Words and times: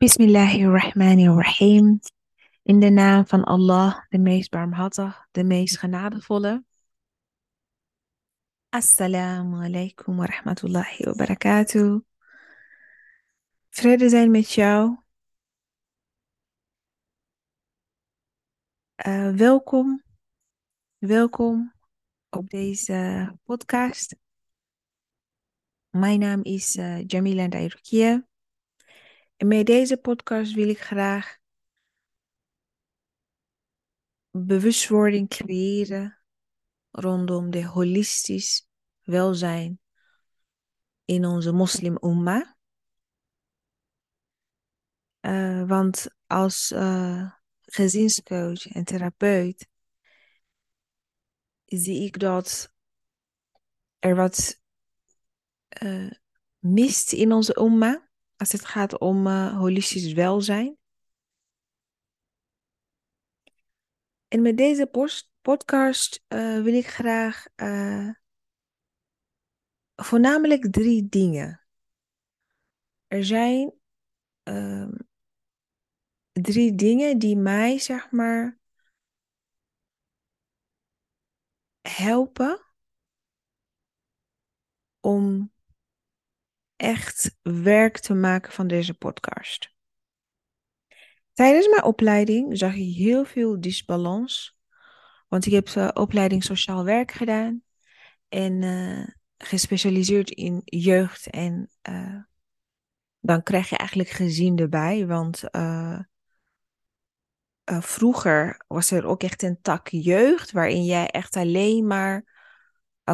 Bismillahirrahmanirrahim. 0.00 2.00
In 2.62 2.80
de 2.80 2.90
naam 2.90 3.26
van 3.26 3.44
Allah, 3.44 4.06
de 4.08 4.18
meest 4.18 4.50
barmhartig, 4.50 5.26
de 5.30 5.44
meest 5.44 5.78
genadevolle. 5.78 6.64
Assalamu 8.68 9.64
alaikum 9.64 10.16
wa 10.16 10.26
rahmatullahi 10.26 11.04
wa 11.04 11.12
barakatuh. 11.12 12.00
Vrede 13.70 14.08
zijn 14.08 14.30
met 14.30 14.52
jou. 14.52 14.96
Uh, 19.06 19.34
welkom, 19.34 20.02
welkom 20.98 21.74
op 22.30 22.50
deze 22.50 23.32
podcast. 23.44 24.16
Mijn 25.90 26.18
naam 26.18 26.42
is 26.42 26.76
uh, 26.76 27.04
Jamila 27.06 27.46
Ndairukia. 27.46 28.27
En 29.38 29.46
met 29.46 29.66
deze 29.66 29.96
podcast 29.96 30.54
wil 30.54 30.68
ik 30.68 30.80
graag 30.80 31.38
bewustwording 34.30 35.28
creëren 35.28 36.18
rondom 36.90 37.50
de 37.50 37.66
holistisch 37.66 38.68
welzijn 39.02 39.80
in 41.04 41.24
onze 41.24 41.52
moslim 41.52 41.96
umma. 42.00 42.56
Uh, 45.20 45.68
want 45.68 46.08
als 46.26 46.70
uh, 46.70 47.32
gezinscoach 47.60 48.66
en 48.66 48.84
therapeut 48.84 49.68
zie 51.64 52.04
ik 52.04 52.18
dat 52.18 52.72
er 53.98 54.14
wat 54.14 54.60
uh, 55.82 56.10
mist 56.58 57.12
in 57.12 57.32
onze 57.32 57.60
umma 57.60 58.07
als 58.38 58.52
het 58.52 58.64
gaat 58.64 58.98
om 58.98 59.26
uh, 59.26 59.56
holistisch 59.58 60.12
welzijn. 60.12 60.78
En 64.28 64.42
met 64.42 64.56
deze 64.56 64.86
podcast 65.40 66.24
uh, 66.28 66.62
wil 66.62 66.74
ik 66.74 66.86
graag 66.86 67.46
uh, 67.56 68.10
voornamelijk 69.94 70.72
drie 70.72 71.08
dingen. 71.08 71.66
Er 73.06 73.24
zijn 73.24 73.72
uh, 74.44 74.88
drie 76.32 76.74
dingen 76.74 77.18
die 77.18 77.36
mij, 77.36 77.78
zeg 77.78 78.10
maar, 78.10 78.58
helpen 81.80 82.64
om 85.00 85.52
echt 86.78 87.36
werk 87.42 87.98
te 87.98 88.14
maken 88.14 88.52
van 88.52 88.66
deze 88.66 88.94
podcast. 88.94 89.76
Tijdens 91.32 91.68
mijn 91.68 91.84
opleiding 91.84 92.58
zag 92.58 92.74
ik 92.74 92.96
heel 92.96 93.24
veel 93.24 93.60
disbalans. 93.60 94.56
Want 95.28 95.46
ik 95.46 95.52
heb 95.52 95.68
uh, 95.68 95.88
opleiding 95.94 96.44
sociaal 96.44 96.84
werk 96.84 97.12
gedaan. 97.12 97.62
En 98.28 98.62
uh, 98.62 99.06
gespecialiseerd 99.36 100.30
in 100.30 100.62
jeugd. 100.64 101.30
En 101.30 101.70
uh, 101.88 102.22
dan 103.20 103.42
krijg 103.42 103.68
je 103.68 103.76
eigenlijk 103.76 104.08
gezien 104.10 104.58
erbij. 104.58 105.06
Want 105.06 105.44
vroeger 107.64 108.64
was 108.66 108.90
er 108.90 109.06
ook 109.06 109.22
echt 109.22 109.42
een 109.42 109.60
tak 109.60 109.88
jeugd. 109.88 110.52
Waarin 110.52 110.84
jij 110.84 111.06
echt 111.06 111.36
alleen 111.36 111.86
maar 111.86 112.36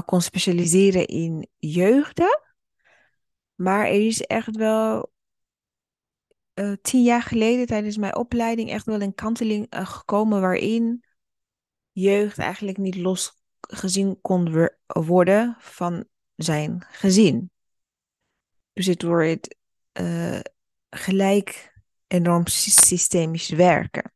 kon 0.04 0.20
specialiseren 0.20 1.06
in 1.06 1.48
jeugden. 1.58 2.43
Maar 3.54 3.86
er 3.86 4.06
is 4.06 4.20
echt 4.20 4.56
wel 4.56 5.12
uh, 6.54 6.72
tien 6.82 7.02
jaar 7.02 7.22
geleden 7.22 7.66
tijdens 7.66 7.96
mijn 7.96 8.16
opleiding 8.16 8.70
echt 8.70 8.86
wel 8.86 9.00
een 9.00 9.14
kanteling 9.14 9.74
uh, 9.74 9.86
gekomen 9.86 10.40
waarin 10.40 11.04
jeugd 11.92 12.38
eigenlijk 12.38 12.78
niet 12.78 12.96
losgezien 12.96 14.20
kon 14.20 14.70
worden 14.86 15.56
van 15.58 16.04
zijn 16.34 16.86
gezin. 16.90 17.50
Dus 18.72 18.86
het 18.86 19.02
wordt 19.02 19.56
uh, 20.00 20.40
gelijk 20.90 21.72
enorm 22.06 22.46
systemisch 22.46 23.48
werken. 23.48 24.12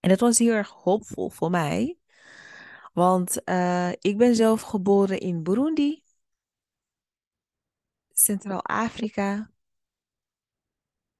En 0.00 0.08
dat 0.08 0.20
was 0.20 0.38
heel 0.38 0.52
erg 0.52 0.70
hoopvol 0.70 1.30
voor 1.30 1.50
mij. 1.50 1.98
Want 2.92 3.36
ik 4.00 4.16
ben 4.16 4.34
zelf 4.34 4.60
geboren 4.60 5.20
in 5.20 5.42
Burundi. 5.42 6.03
Centraal-Afrika 8.14 9.50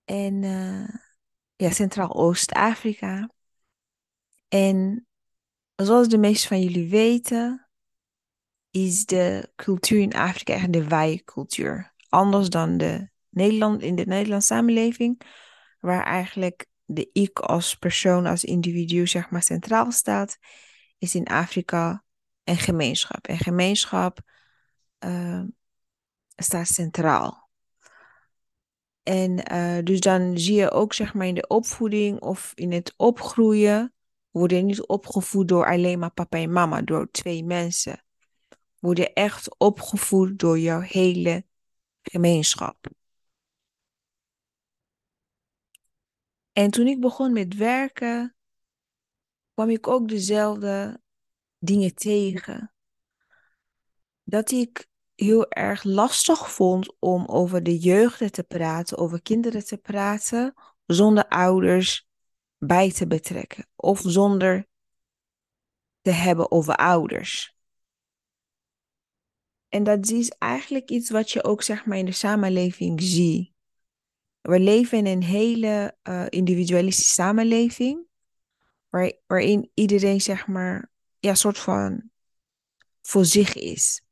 en 0.04 0.42
uh, 0.42 0.88
ja, 1.56 1.70
Centraal-Oost-Afrika. 1.70 3.30
En 4.48 5.06
zoals 5.76 6.08
de 6.08 6.18
meesten 6.18 6.48
van 6.48 6.62
jullie 6.62 6.88
weten, 6.88 7.68
is 8.70 9.04
de 9.04 9.52
cultuur 9.56 10.00
in 10.00 10.14
Afrika 10.14 10.52
echt 10.54 10.72
de 10.72 10.88
wij-cultuur. 10.88 11.92
Anders 12.08 12.48
dan 12.48 12.76
de 12.76 13.08
Nederland, 13.28 13.82
in 13.82 13.94
de 13.94 14.06
Nederlandse 14.06 14.54
samenleving, 14.54 15.20
waar 15.78 16.04
eigenlijk 16.04 16.66
de 16.84 17.10
ik 17.12 17.38
als 17.38 17.74
persoon, 17.74 18.26
als 18.26 18.44
individu, 18.44 19.06
zeg 19.06 19.30
maar, 19.30 19.42
centraal 19.42 19.92
staat, 19.92 20.38
is 20.98 21.14
in 21.14 21.26
Afrika 21.26 22.04
een 22.44 22.56
gemeenschap. 22.56 23.26
En 23.26 23.38
gemeenschap 23.38 24.18
uh, 25.04 25.42
staat 26.36 26.68
centraal. 26.68 27.48
En 29.02 29.52
uh, 29.52 29.78
dus 29.84 30.00
dan 30.00 30.38
zie 30.38 30.54
je 30.54 30.70
ook 30.70 30.92
zeg 30.92 31.14
maar 31.14 31.26
in 31.26 31.34
de 31.34 31.46
opvoeding 31.46 32.20
of 32.20 32.52
in 32.54 32.72
het 32.72 32.94
opgroeien, 32.96 33.94
worden 34.30 34.66
niet 34.66 34.86
opgevoed 34.86 35.48
door 35.48 35.66
alleen 35.66 35.98
maar 35.98 36.12
papa 36.12 36.38
en 36.38 36.52
mama, 36.52 36.82
door 36.82 37.10
twee 37.10 37.44
mensen. 37.44 38.04
Worden 38.78 39.12
echt 39.12 39.58
opgevoed 39.58 40.38
door 40.38 40.58
jouw 40.58 40.80
hele 40.80 41.44
gemeenschap. 42.02 42.86
En 46.52 46.70
toen 46.70 46.86
ik 46.86 47.00
begon 47.00 47.32
met 47.32 47.54
werken, 47.54 48.36
kwam 49.54 49.70
ik 49.70 49.86
ook 49.86 50.08
dezelfde 50.08 51.00
dingen 51.58 51.94
tegen. 51.94 52.72
Dat 54.22 54.50
ik 54.50 54.88
heel 55.14 55.48
erg 55.48 55.84
lastig 55.84 56.52
vond 56.52 56.94
om 56.98 57.26
over 57.26 57.62
de 57.62 57.78
jeugd 57.78 58.32
te 58.32 58.42
praten, 58.42 58.98
over 58.98 59.22
kinderen 59.22 59.64
te 59.64 59.76
praten, 59.76 60.54
zonder 60.86 61.28
ouders 61.28 62.08
bij 62.58 62.92
te 62.92 63.06
betrekken 63.06 63.66
of 63.76 64.02
zonder 64.04 64.66
te 66.00 66.10
hebben 66.10 66.50
over 66.50 66.76
ouders. 66.76 67.56
En 69.68 69.84
dat 69.84 70.10
is 70.10 70.28
eigenlijk 70.28 70.90
iets 70.90 71.10
wat 71.10 71.30
je 71.30 71.44
ook 71.44 71.62
zeg 71.62 71.86
maar 71.86 71.98
in 71.98 72.04
de 72.04 72.12
samenleving 72.12 73.02
ziet. 73.02 73.52
We 74.40 74.60
leven 74.60 74.98
in 74.98 75.06
een 75.06 75.22
hele 75.22 75.96
uh, 76.02 76.26
individualistische 76.28 77.14
samenleving, 77.14 78.06
waar, 78.88 79.12
waarin 79.26 79.70
iedereen 79.74 80.20
zeg 80.20 80.46
maar 80.46 80.90
ja, 81.18 81.34
soort 81.34 81.58
van 81.58 82.10
voor 83.02 83.24
zich 83.24 83.54
is. 83.54 84.03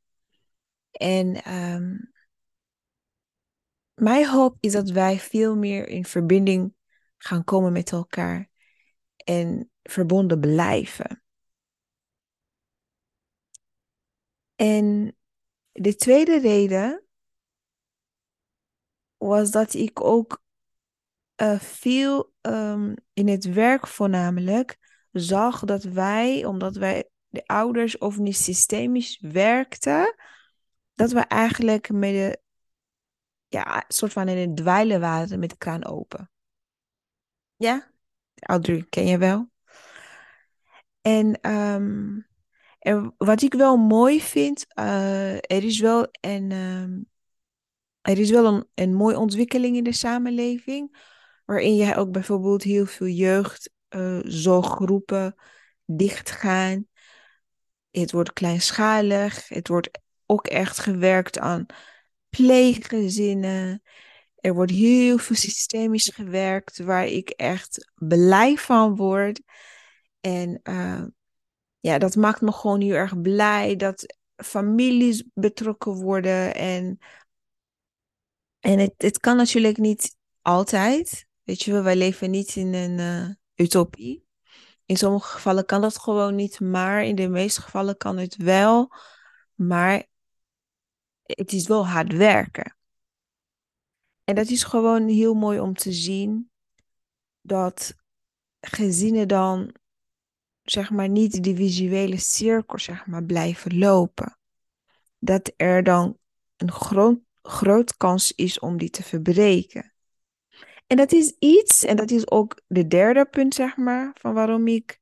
En 0.93 1.53
um, 1.53 2.13
mijn 3.93 4.27
hoop 4.27 4.57
is 4.59 4.71
dat 4.71 4.89
wij 4.89 5.19
veel 5.19 5.55
meer 5.55 5.87
in 5.87 6.05
verbinding 6.05 6.73
gaan 7.17 7.43
komen 7.43 7.71
met 7.71 7.91
elkaar 7.91 8.49
en 9.15 9.71
verbonden 9.83 10.39
blijven. 10.39 11.23
En 14.55 15.15
de 15.71 15.95
tweede 15.95 16.39
reden 16.39 17.03
was 19.17 19.51
dat 19.51 19.73
ik 19.73 20.03
ook 20.03 20.43
uh, 21.41 21.59
veel 21.59 22.33
um, 22.41 22.93
in 23.13 23.27
het 23.27 23.45
werk 23.45 23.87
voornamelijk 23.87 24.77
zag 25.11 25.59
dat 25.59 25.83
wij, 25.83 26.45
omdat 26.45 26.75
wij 26.75 27.09
de 27.27 27.45
ouders 27.45 27.97
of 27.97 28.17
niet 28.17 28.37
systemisch 28.37 29.19
werkten, 29.19 30.15
dat 30.93 31.11
we 31.11 31.19
eigenlijk 31.19 31.91
met 31.91 32.11
de, 32.11 32.39
ja, 33.47 33.83
soort 33.87 34.13
van 34.13 34.27
in 34.27 34.37
het 34.37 34.57
dweilen 34.57 34.99
waren 34.99 35.39
met 35.39 35.49
de 35.49 35.57
kraan 35.57 35.85
open. 35.85 36.31
Ja, 37.55 37.91
Audrey 38.35 38.85
ken 38.89 39.05
je 39.05 39.17
wel. 39.17 39.51
En, 41.01 41.49
um, 41.51 42.27
en 42.79 43.13
wat 43.17 43.41
ik 43.41 43.53
wel 43.53 43.77
mooi 43.77 44.21
vind, 44.21 44.65
uh, 44.79 45.35
er 45.35 45.63
is 45.63 45.79
wel 45.79 46.07
een, 46.21 46.51
um, 46.51 47.09
er 48.01 48.19
is 48.19 48.29
wel 48.29 48.53
een, 48.53 48.67
een 48.73 48.93
mooie 48.93 49.19
ontwikkeling 49.19 49.75
in 49.75 49.83
de 49.83 49.93
samenleving, 49.93 51.11
waarin 51.45 51.75
je 51.75 51.95
ook 51.95 52.11
bijvoorbeeld 52.11 52.63
heel 52.63 52.85
veel 52.85 53.07
jeugd, 53.07 53.71
uh, 53.89 55.27
dichtgaan. 55.85 56.87
Het 57.91 58.11
wordt 58.11 58.33
kleinschalig, 58.33 59.47
het 59.47 59.67
wordt 59.67 59.99
ook 60.33 60.47
echt 60.47 60.79
gewerkt 60.79 61.39
aan 61.39 61.65
pleeggezinnen. 62.29 63.81
Er 64.35 64.53
wordt 64.53 64.71
heel 64.71 65.17
veel 65.17 65.35
systemisch 65.35 66.11
gewerkt 66.13 66.77
waar 66.77 67.05
ik 67.05 67.29
echt 67.29 67.91
blij 67.95 68.57
van 68.57 68.95
word. 68.95 69.41
En 70.19 70.59
uh, 70.63 71.03
ja, 71.79 71.97
dat 71.97 72.15
maakt 72.15 72.41
me 72.41 72.51
gewoon 72.51 72.81
heel 72.81 72.93
erg 72.93 73.21
blij 73.21 73.75
dat 73.75 74.15
families 74.35 75.23
betrokken 75.33 75.93
worden. 75.93 76.55
En, 76.55 76.99
en 78.59 78.79
het, 78.79 78.93
het 78.97 79.19
kan 79.19 79.37
natuurlijk 79.37 79.77
niet 79.77 80.15
altijd. 80.41 81.27
Weet 81.43 81.61
je 81.61 81.71
wel, 81.71 81.83
wij 81.83 81.95
leven 81.95 82.31
niet 82.31 82.55
in 82.55 82.73
een 82.73 82.97
uh, 82.99 83.29
utopie. 83.55 84.25
In 84.85 84.97
sommige 84.97 85.27
gevallen 85.27 85.65
kan 85.65 85.81
dat 85.81 85.97
gewoon 85.97 86.35
niet, 86.35 86.59
maar 86.59 87.03
in 87.03 87.15
de 87.15 87.27
meeste 87.27 87.61
gevallen 87.61 87.97
kan 87.97 88.17
het 88.17 88.35
wel. 88.35 88.93
Maar 89.55 90.03
het 91.35 91.53
is 91.53 91.67
wel 91.67 91.87
hard 91.87 92.13
werken. 92.13 92.75
En 94.23 94.35
dat 94.35 94.49
is 94.49 94.63
gewoon 94.63 95.07
heel 95.07 95.33
mooi 95.33 95.59
om 95.59 95.73
te 95.73 95.91
zien 95.91 96.51
dat 97.41 97.95
gezinnen 98.59 99.27
dan 99.27 99.75
zeg 100.63 100.89
maar 100.89 101.09
niet 101.09 101.43
die 101.43 101.55
visuele 101.55 102.17
cirkel 102.17 102.79
zeg 102.79 103.05
maar 103.05 103.23
blijven 103.23 103.77
lopen. 103.77 104.37
Dat 105.19 105.51
er 105.55 105.83
dan 105.83 106.17
een 106.57 106.71
groot, 106.71 107.19
groot 107.41 107.97
kans 107.97 108.31
is 108.31 108.59
om 108.59 108.77
die 108.77 108.89
te 108.89 109.03
verbreken. 109.03 109.93
En 110.87 110.97
dat 110.97 111.11
is 111.11 111.35
iets, 111.39 111.83
en 111.83 111.95
dat 111.95 112.11
is 112.11 112.31
ook 112.31 112.61
de 112.67 112.87
derde 112.87 113.25
punt 113.25 113.53
zeg 113.53 113.77
maar, 113.77 114.11
van 114.13 114.33
waarom 114.33 114.67
ik 114.67 115.01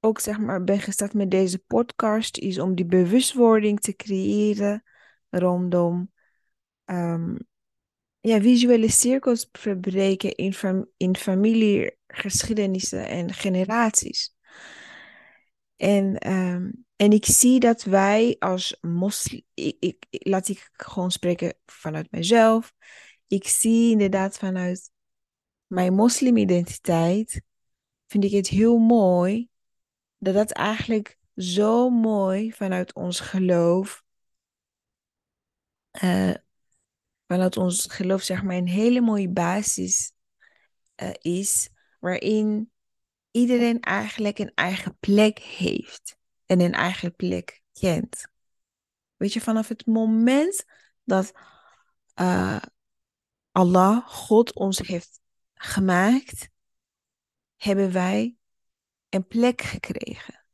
ook 0.00 0.20
zeg 0.20 0.38
maar 0.38 0.64
ben 0.64 0.80
gestart 0.80 1.14
met 1.14 1.30
deze 1.30 1.58
podcast, 1.58 2.38
is 2.38 2.58
om 2.58 2.74
die 2.74 2.86
bewustwording 2.86 3.80
te 3.80 3.96
creëren 3.96 4.82
rondom 5.38 6.12
um, 6.84 7.38
ja, 8.20 8.40
visuele 8.40 8.90
cirkels 8.90 9.48
verbreken 9.52 10.34
in, 10.34 10.54
fam 10.54 10.86
in 10.96 11.16
familiegeschiedenissen 11.16 13.08
en 13.08 13.32
generaties. 13.32 14.34
En, 15.76 16.30
um, 16.32 16.84
en 16.96 17.12
ik 17.12 17.24
zie 17.24 17.60
dat 17.60 17.82
wij 17.82 18.36
als 18.38 18.78
moslim, 18.80 19.42
ik, 19.54 20.06
laat 20.10 20.48
ik 20.48 20.70
gewoon 20.72 21.10
spreken 21.10 21.54
vanuit 21.66 22.10
mezelf. 22.10 22.72
Ik 23.26 23.46
zie 23.46 23.90
inderdaad 23.90 24.38
vanuit 24.38 24.90
mijn 25.66 25.94
moslimidentiteit, 25.94 27.42
vind 28.06 28.24
ik 28.24 28.32
het 28.32 28.48
heel 28.48 28.78
mooi 28.78 29.48
dat 30.18 30.34
dat 30.34 30.50
eigenlijk 30.50 31.18
zo 31.36 31.90
mooi 31.90 32.52
vanuit 32.52 32.94
ons 32.94 33.20
geloof 33.20 34.03
uh, 36.02 36.34
vanuit 37.26 37.56
ons 37.56 37.86
geloof 37.86 38.22
zeg 38.22 38.42
maar 38.42 38.56
een 38.56 38.68
hele 38.68 39.00
mooie 39.00 39.30
basis 39.30 40.12
uh, 41.02 41.10
is, 41.20 41.70
waarin 42.00 42.72
iedereen 43.30 43.80
eigenlijk 43.80 44.38
een 44.38 44.52
eigen 44.54 44.96
plek 44.98 45.38
heeft 45.38 46.16
en 46.46 46.60
een 46.60 46.72
eigen 46.72 47.14
plek 47.14 47.62
kent. 47.72 48.26
Weet 49.16 49.32
je, 49.32 49.40
vanaf 49.40 49.68
het 49.68 49.86
moment 49.86 50.64
dat 51.04 51.32
uh, 52.20 52.62
Allah, 53.52 54.08
God, 54.08 54.54
ons 54.54 54.78
heeft 54.78 55.20
gemaakt, 55.54 56.48
hebben 57.56 57.92
wij 57.92 58.36
een 59.08 59.26
plek 59.26 59.62
gekregen. 59.62 60.44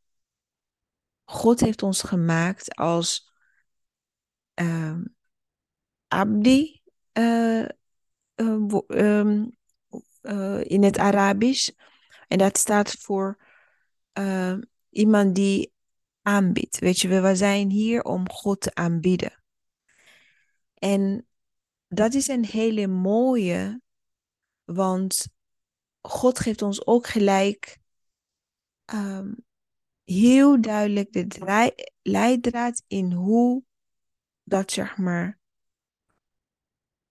God 1.24 1.60
heeft 1.60 1.82
ons 1.82 2.02
gemaakt 2.02 2.74
als 2.74 3.32
um, 4.54 5.16
abdi 6.10 6.82
uh, 7.12 7.64
uh, 8.36 9.44
in 10.64 10.82
het 10.82 10.98
Arabisch. 10.98 11.70
En 12.28 12.38
dat 12.38 12.58
staat 12.58 12.92
voor 12.92 13.38
iemand 14.90 15.34
die 15.34 15.72
aanbiedt. 16.22 16.78
Weet 16.78 17.00
je, 17.00 17.20
we 17.20 17.36
zijn 17.36 17.70
hier 17.70 18.02
om 18.02 18.30
God 18.30 18.60
te 18.60 18.74
aanbieden. 18.74 19.42
En 20.74 21.26
dat 21.88 22.14
is 22.14 22.28
een 22.28 22.44
hele 22.44 22.86
mooie, 22.86 23.82
want 24.64 25.28
God 26.00 26.38
geeft 26.38 26.62
ons 26.62 26.86
ook 26.86 27.06
gelijk 27.06 27.78
um, 28.94 29.44
heel 30.04 30.60
duidelijk 30.60 31.12
de 31.12 31.72
leidraad 32.02 32.82
in 32.86 33.12
hoe 33.12 33.62
dat 34.42 34.70
zeg 34.70 34.96
maar 34.96 35.39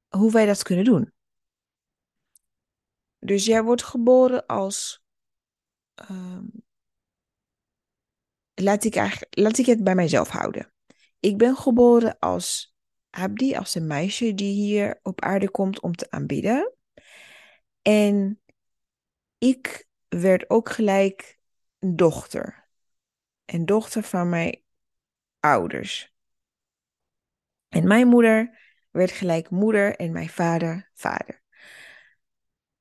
hoe 0.09 0.31
wij 0.31 0.45
dat 0.45 0.63
kunnen 0.63 0.85
doen. 0.85 1.13
Dus 3.19 3.45
jij 3.45 3.63
wordt 3.63 3.83
geboren 3.83 4.45
als. 4.45 5.03
Um, 6.09 6.51
laat, 8.53 8.83
ik 8.83 8.95
eigenlijk, 8.95 9.38
laat 9.38 9.57
ik 9.57 9.65
het 9.65 9.83
bij 9.83 9.95
mijzelf 9.95 10.29
houden. 10.29 10.73
Ik 11.19 11.38
ben 11.38 11.56
geboren 11.56 12.19
als 12.19 12.75
Abdi, 13.09 13.56
als 13.56 13.75
een 13.75 13.88
meisje 13.88 14.33
die 14.33 14.53
hier 14.53 15.00
op 15.01 15.21
aarde 15.21 15.51
komt 15.51 15.79
om 15.79 15.95
te 15.95 16.11
aanbieden. 16.11 16.73
En 17.81 18.41
ik 19.38 19.88
werd 20.07 20.50
ook 20.50 20.69
gelijk 20.69 21.39
een 21.79 21.95
dochter. 21.95 22.67
Een 23.45 23.65
dochter 23.65 24.03
van 24.03 24.29
mijn 24.29 24.63
ouders. 25.39 26.13
En 27.67 27.88
mijn 27.88 28.07
moeder 28.07 28.57
werd 28.91 29.12
gelijk 29.12 29.50
moeder 29.50 29.95
en 29.95 30.12
mijn 30.12 30.30
vader 30.30 30.89
vader. 30.94 31.41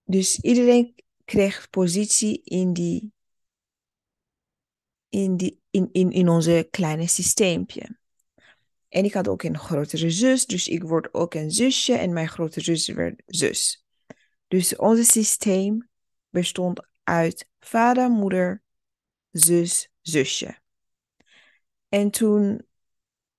Dus 0.04 0.40
iedereen 0.40 0.94
kreeg 1.24 1.70
positie 1.70 2.42
in, 2.44 2.72
die, 2.72 3.12
in, 5.08 5.36
die, 5.36 5.60
in, 5.70 5.88
in, 5.92 6.10
in 6.10 6.28
onze 6.28 6.68
kleine 6.70 7.06
systeempje. 7.06 7.98
En 8.88 9.04
ik 9.04 9.12
had 9.12 9.28
ook 9.28 9.42
een 9.42 9.58
grotere 9.58 10.10
zus, 10.10 10.46
dus 10.46 10.68
ik 10.68 10.82
word 10.82 11.14
ook 11.14 11.34
een 11.34 11.50
zusje 11.50 11.94
en 11.94 12.12
mijn 12.12 12.28
grote 12.28 12.60
zus 12.60 12.88
werd 12.88 13.22
zus. 13.26 13.84
Dus 14.46 14.76
ons 14.76 15.12
systeem 15.12 15.88
bestond 16.28 16.86
uit 17.02 17.48
vader, 17.60 18.10
moeder, 18.10 18.62
zus, 19.30 19.90
zusje. 20.00 20.58
En 21.88 22.10
toen 22.10 22.66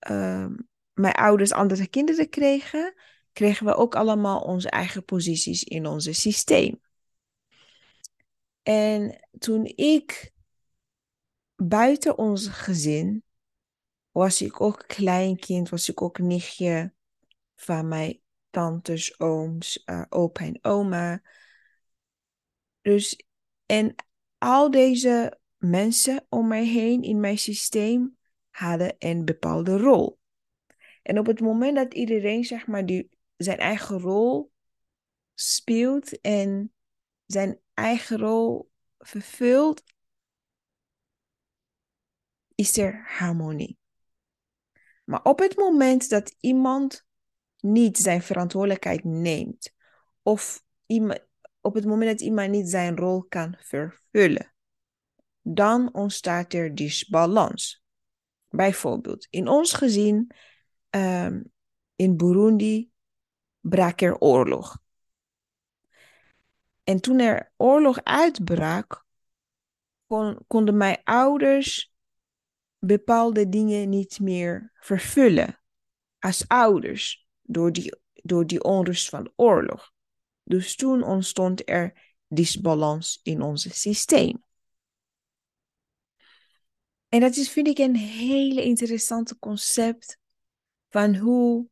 um, 0.10 0.69
mijn 1.00 1.14
ouders 1.14 1.52
andere 1.52 1.88
kinderen 1.88 2.30
kregen, 2.30 2.94
kregen 3.34 3.66
we 3.66 3.76
ook 3.76 3.96
allemaal 3.96 4.40
onze 4.40 4.70
eigen 4.70 5.06
posities 5.06 5.64
in 5.64 5.86
ons 5.86 6.22
systeem. 6.22 6.82
En 8.64 9.28
toen 9.40 9.66
ik 9.66 10.32
buiten 11.56 12.18
ons 12.18 12.48
gezin 12.48 13.24
was 14.12 14.42
ik 14.42 14.62
ook 14.62 14.84
kleinkind, 14.88 15.70
was 15.70 15.90
ik 15.90 16.02
ook 16.02 16.18
nichtje 16.18 16.94
van 17.56 17.88
mijn 17.88 18.22
tantes, 18.50 19.20
ooms, 19.20 19.84
uh, 19.86 20.06
opa 20.10 20.46
en 20.46 20.60
oma. 20.62 21.22
Dus, 22.82 23.26
en 23.66 23.96
al 24.38 24.72
deze 24.72 25.40
mensen 25.58 26.26
om 26.30 26.48
mij 26.48 26.66
heen 26.66 27.02
in 27.02 27.20
mijn 27.20 27.38
systeem 27.38 28.18
hadden 28.50 28.96
een 29.00 29.26
bepaalde 29.26 29.78
rol. 29.78 30.19
En 31.02 31.20
op 31.20 31.26
het 31.26 31.40
moment 31.40 31.76
dat 31.76 31.94
iedereen 31.94 32.44
zeg 32.44 32.68
maar 32.68 32.86
die, 32.86 33.10
zijn 33.38 33.58
eigen 33.58 34.00
rol 34.00 34.52
speelt 35.34 36.22
en 36.22 36.74
zijn 37.26 37.60
eigen 37.74 38.18
rol 38.18 38.72
vervult, 38.98 39.84
is 42.56 42.78
er 42.78 43.04
harmonie. 43.08 43.78
Maar 45.06 45.24
op 45.24 45.40
het 45.40 45.56
moment 45.56 46.10
dat 46.10 46.36
iemand 46.40 47.06
niet 47.60 47.98
zijn 47.98 48.22
verantwoordelijkheid 48.22 49.04
neemt, 49.04 49.74
of 50.22 50.64
iemand, 50.86 51.28
op 51.62 51.74
het 51.74 51.86
moment 51.86 52.10
dat 52.10 52.22
iemand 52.22 52.50
niet 52.50 52.70
zijn 52.70 52.98
rol 52.98 53.24
kan 53.24 53.56
vervullen, 53.60 54.54
dan 55.42 55.94
ontstaat 55.94 56.54
er 56.54 56.76
disbalans. 56.76 57.84
Bijvoorbeeld, 58.50 59.28
in 59.30 59.48
ons 59.48 59.74
gezin 59.74 60.32
um, 60.90 61.52
in 61.96 62.18
Burundi 62.18 62.92
brak 63.60 64.02
er 64.02 64.20
oorlog. 64.20 64.78
En 66.84 67.02
toen 67.02 67.20
er 67.20 67.52
oorlog 67.58 68.04
uitbrak, 68.04 69.06
kon, 70.06 70.38
konden 70.48 70.78
mijn 70.78 71.02
ouders 71.04 71.94
bepaalde 72.80 73.50
dingen 73.50 73.90
niet 73.90 74.20
meer 74.20 74.72
vervullen 74.74 75.62
als 76.20 76.48
ouders 76.48 77.28
door 77.42 77.72
die, 77.72 77.96
door 78.14 78.48
die 78.48 78.64
onrust 78.64 79.10
van 79.10 79.24
de 79.24 79.34
oorlog. 79.36 79.92
Dus 80.44 80.76
toen 80.76 81.04
ontstond 81.04 81.70
er 81.70 82.14
disbalans 82.28 83.20
in 83.24 83.42
ons 83.42 83.82
systeem. 83.82 84.44
En 87.08 87.20
dat 87.20 87.36
is, 87.36 87.52
vind 87.52 87.68
ik, 87.68 87.78
een 87.78 87.96
hele 87.96 88.64
interessante 88.64 89.40
concept 89.40 90.19
van 90.90 91.16
hoe 91.16 91.70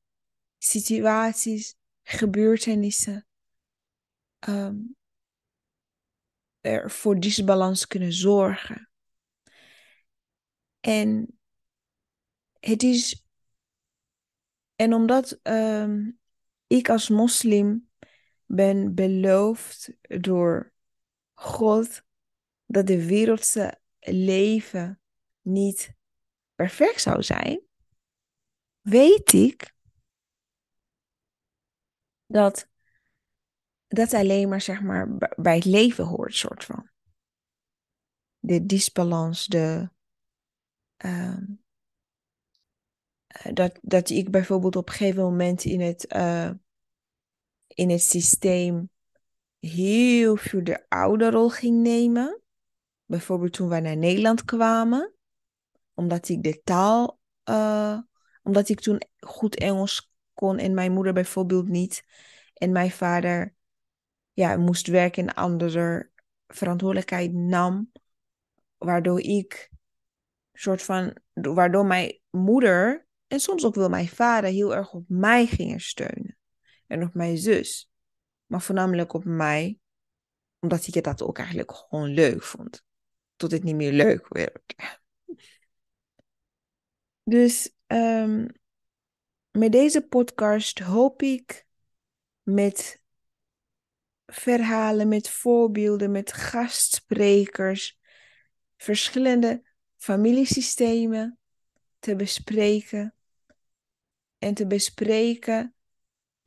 situaties 0.58 1.76
gebeurtenissen 2.04 3.28
ehm, 4.40 4.76
er 6.62 6.92
voor 6.92 7.20
disbalans 7.20 7.88
kunnen 7.88 8.14
zorgen. 8.14 8.90
En 10.80 11.40
het 12.60 12.84
is. 12.84 13.26
En 14.76 14.94
omdat 14.94 15.40
ehm, 15.44 16.12
ik 16.68 16.90
als 16.90 17.10
moslim 17.10 17.90
ben 18.46 18.96
beloofd 18.96 19.90
door 20.02 20.74
God 21.34 22.04
dat 22.66 22.88
de 22.88 23.06
wereldse 23.06 23.80
leven 24.00 25.02
niet 25.42 25.96
perfect 26.56 27.02
zou 27.02 27.24
zijn, 27.24 27.67
weet 28.90 29.34
ik 29.34 29.76
dat 32.26 32.68
dat 33.88 34.14
alleen 34.14 34.50
maar 34.50 34.62
zeg 34.62 34.82
maar 34.82 35.18
bij 35.36 35.56
het 35.56 35.66
leven 35.66 36.06
hoort, 36.06 36.36
soort 36.36 36.66
van. 36.66 36.90
De 38.40 38.66
disbalans, 38.66 39.46
de. 39.46 39.90
Ehm, 40.98 41.44
dat, 43.54 43.80
dat 43.82 44.10
ik 44.10 44.32
bijvoorbeeld 44.32 44.76
op 44.76 44.88
een 44.88 44.96
gegeven 44.96 45.24
moment 45.24 45.64
in 45.64 45.82
het, 45.82 46.14
uh, 46.16 46.52
in 47.68 47.90
het 47.90 48.02
systeem 48.02 48.90
heel 49.60 50.36
veel 50.36 50.64
de 50.64 50.90
oude 50.90 51.30
rol 51.30 51.50
ging 51.50 51.82
nemen. 51.82 52.42
Bijvoorbeeld 53.06 53.54
toen 53.54 53.70
wij 53.70 53.80
naar 53.80 53.98
Nederland 53.98 54.46
kwamen, 54.46 55.14
omdat 55.94 56.30
ik 56.30 56.44
de 56.44 56.62
taal, 56.64 57.20
uh, 57.50 58.00
omdat 58.48 58.70
ik 58.70 58.80
toen 58.80 59.02
goed 59.20 59.56
Engels 59.56 60.12
kon 60.34 60.58
en 60.58 60.74
mijn 60.74 60.92
moeder 60.92 61.14
bijvoorbeeld 61.14 61.68
niet. 61.68 62.04
En 62.54 62.72
mijn 62.72 62.92
vader 62.92 63.56
ja, 64.34 64.58
moest 64.58 64.88
werken 64.88 65.28
en 65.28 65.34
andere 65.34 66.10
verantwoordelijkheid 66.48 67.34
nam. 67.34 67.92
Waardoor 68.78 69.22
ik 69.22 69.70
soort 70.54 70.82
van, 70.82 71.18
waardoor 71.34 71.86
mijn 71.86 72.20
moeder 72.30 73.08
en 73.28 73.40
soms 73.40 73.66
ook 73.66 73.76
wel 73.76 73.90
mijn 73.90 74.08
vader 74.08 74.50
heel 74.50 74.76
erg 74.76 74.94
op 74.94 75.04
mij 75.08 75.46
gingen 75.46 75.80
steunen. 75.80 76.38
En 76.88 77.04
op 77.04 77.14
mijn 77.14 77.38
zus. 77.38 77.90
Maar 78.46 78.62
voornamelijk 78.62 79.14
op 79.14 79.24
mij, 79.24 79.80
omdat 80.60 80.88
ik 80.88 81.04
dat 81.04 81.22
ook 81.22 81.38
eigenlijk 81.38 81.72
gewoon 81.72 82.10
leuk 82.10 82.44
vond. 82.44 82.84
Tot 83.36 83.52
het 83.52 83.64
niet 83.64 83.76
meer 83.76 83.92
leuk 83.92 84.28
werd. 84.28 84.76
Dus 87.24 87.77
um, 87.88 88.48
met 89.52 89.72
deze 89.72 90.02
podcast 90.02 90.80
hoop 90.80 91.22
ik 91.22 91.66
met 92.44 93.02
verhalen, 94.26 95.08
met 95.08 95.30
voorbeelden, 95.30 96.12
met 96.12 96.34
gastsprekers, 96.34 98.00
verschillende 98.78 99.64
familiesystemen 99.96 101.40
te 102.00 102.16
bespreken 102.16 103.16
en 104.38 104.54
te 104.54 104.68
bespreken 104.68 105.76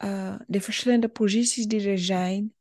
uh, 0.05 0.41
de 0.47 0.61
verschillende 0.61 1.09
posities 1.09 1.67
die 1.67 1.89
er 1.89 1.99
zijn 1.99 2.55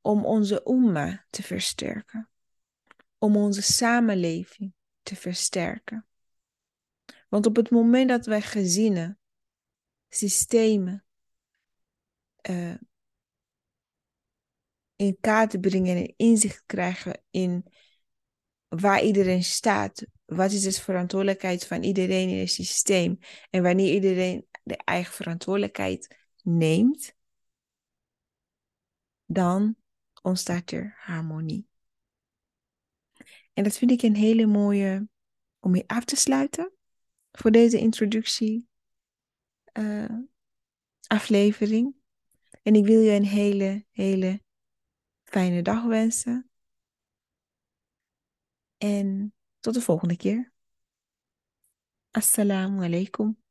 om 0.00 0.24
onze 0.24 0.62
umma 0.64 1.26
te 1.30 1.42
versterken, 1.42 2.28
om 3.18 3.36
onze 3.36 3.62
samenleving 3.62 4.72
te 5.02 5.16
versterken. 5.16 6.06
Want 7.32 7.46
op 7.46 7.56
het 7.56 7.70
moment 7.70 8.08
dat 8.08 8.26
wij 8.26 8.42
gezinnen, 8.42 9.18
systemen 10.08 11.04
uh, 12.50 12.74
in 14.96 15.16
kaart 15.20 15.60
brengen 15.60 15.96
en 15.96 16.14
inzicht 16.16 16.62
krijgen 16.66 17.22
in 17.30 17.72
waar 18.68 19.02
iedereen 19.02 19.44
staat, 19.44 20.06
wat 20.24 20.52
is 20.52 20.62
de 20.62 20.72
verantwoordelijkheid 20.72 21.66
van 21.66 21.82
iedereen 21.82 22.28
in 22.28 22.38
het 22.38 22.50
systeem 22.50 23.18
en 23.50 23.62
wanneer 23.62 23.94
iedereen 23.94 24.46
de 24.62 24.76
eigen 24.76 25.14
verantwoordelijkheid 25.14 26.16
neemt, 26.42 27.14
dan 29.24 29.76
ontstaat 30.22 30.70
er 30.70 30.96
harmonie. 30.98 31.68
En 33.52 33.64
dat 33.64 33.76
vind 33.76 33.90
ik 33.90 34.02
een 34.02 34.16
hele 34.16 34.46
mooie 34.46 35.08
om 35.60 35.70
mee 35.70 35.84
af 35.86 36.04
te 36.04 36.16
sluiten 36.16 36.72
voor 37.32 37.50
deze 37.50 37.78
introductie 37.78 38.68
uh, 39.78 40.18
aflevering. 41.06 41.94
En 42.62 42.74
ik 42.74 42.84
wil 42.84 43.00
je 43.00 43.10
een 43.10 43.24
hele, 43.24 43.86
hele 43.90 44.42
fijne 45.24 45.62
dag 45.62 45.84
wensen. 45.84 46.50
En 48.76 49.34
tot 49.60 49.74
de 49.74 49.80
volgende 49.80 50.16
keer. 50.16 50.52
Assalamu 52.10 52.84
alaikum. 52.84 53.41